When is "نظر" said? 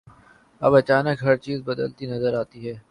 2.05-2.33